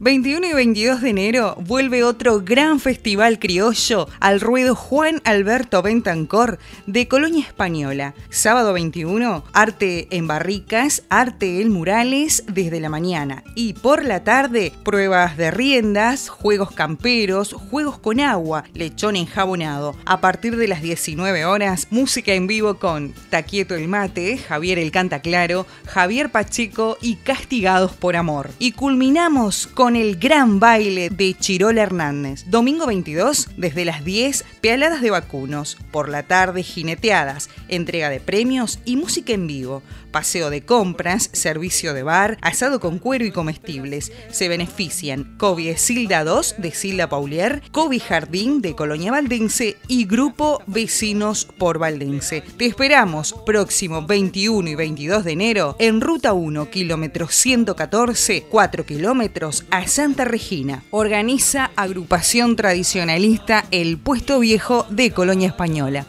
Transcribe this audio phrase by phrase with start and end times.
[0.00, 6.60] 21 y 22 de enero vuelve otro gran festival criollo al ruedo Juan Alberto Bentancor
[6.86, 8.14] de Colonia Española.
[8.30, 14.72] Sábado 21, arte en barricas, arte en murales desde la mañana y por la tarde
[14.84, 19.96] pruebas de riendas, juegos camperos, juegos con agua, lechón enjabonado.
[20.06, 24.92] A partir de las 19 horas, música en vivo con Taquieto el Mate, Javier el
[24.92, 28.50] Canta Claro, Javier Pacheco y Castigados por Amor.
[28.60, 32.44] Y culminamos con el gran baile de Chirola Hernández.
[32.46, 35.76] Domingo 22, desde las 10, pealadas de vacunos.
[35.90, 39.82] Por la tarde, jineteadas, entrega de premios y música en vivo.
[40.10, 44.10] Paseo de compras, servicio de bar, asado con cuero y comestibles.
[44.30, 50.62] Se benefician Kobe Silda 2 de Silda Paulier, Kobe Jardín de Colonia Valdense y Grupo
[50.66, 52.40] Vecinos por Valdense.
[52.40, 59.64] Te esperamos próximo 21 y 22 de enero en Ruta 1, kilómetro 114, 4 kilómetros
[59.70, 60.82] a Santa Regina.
[60.90, 66.06] Organiza agrupación tradicionalista El Puesto Viejo de Colonia Española.